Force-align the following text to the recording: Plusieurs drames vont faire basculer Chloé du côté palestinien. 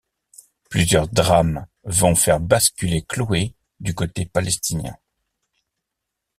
Plusieurs 0.71 1.07
drames 1.07 1.67
vont 1.83 2.15
faire 2.15 2.39
basculer 2.39 3.03
Chloé 3.03 3.53
du 3.79 3.93
côté 3.93 4.25
palestinien. 4.25 4.97